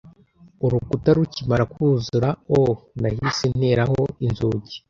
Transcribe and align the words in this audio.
Urukuta 0.65 1.09
rukimara 1.17 1.63
kuzura 1.73 2.29
o 2.59 2.61
nahise 3.01 3.45
nteraho 3.55 4.01
inzugi 4.25 4.73